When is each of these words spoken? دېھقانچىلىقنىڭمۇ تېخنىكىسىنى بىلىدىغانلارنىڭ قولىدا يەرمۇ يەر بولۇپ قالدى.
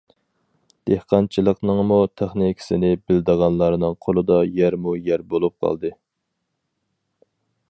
دېھقانچىلىقنىڭمۇ 0.91 1.99
تېخنىكىسىنى 2.21 2.91
بىلىدىغانلارنىڭ 3.03 3.97
قولىدا 4.07 4.41
يەرمۇ 4.63 4.99
يەر 5.11 5.29
بولۇپ 5.35 5.59
قالدى. 5.67 5.97